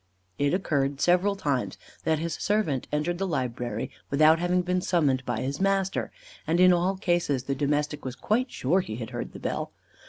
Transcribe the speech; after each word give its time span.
It 0.39 0.51
occurred, 0.55 0.99
several 0.99 1.35
times, 1.35 1.77
that 2.05 2.17
his 2.17 2.33
servant 2.33 2.87
entered 2.91 3.19
the 3.19 3.27
library 3.27 3.91
without 4.09 4.39
having 4.39 4.63
been 4.63 4.81
summoned 4.81 5.23
by 5.27 5.41
his 5.41 5.61
master, 5.61 6.11
and 6.47 6.59
in 6.59 6.73
all 6.73 6.95
cases 6.97 7.43
the 7.43 7.53
domestic 7.53 8.03
was 8.03 8.15
quite 8.15 8.49
sure 8.49 8.79
he 8.81 8.95
had 8.95 9.11
heard 9.11 9.33
the 9.33 9.39
bell. 9.39 9.73